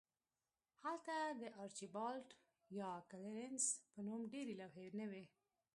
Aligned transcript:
هلته 0.83 1.15
د 1.41 1.43
آرچیبالډ 1.63 2.27
یا 2.79 2.89
کلیرنس 3.11 3.65
په 3.91 3.99
نوم 4.07 4.21
ډیرې 4.33 4.53
لوحې 4.61 4.87
نه 4.99 5.05
وې 5.11 5.23